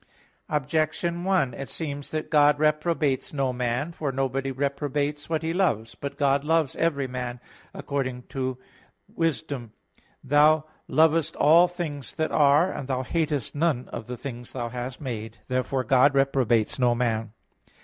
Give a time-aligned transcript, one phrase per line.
[0.49, 3.91] Objection 1: It seems that God reprobates no man.
[3.91, 5.93] For nobody reprobates what he loves.
[5.93, 7.39] But God loves every man,
[7.71, 8.57] according to
[9.15, 9.43] (Wis.
[9.43, 9.69] 11:25):
[10.23, 14.99] "Thou lovest all things that are, and Thou hatest none of the things Thou hast
[14.99, 17.33] made." Therefore God reprobates no man.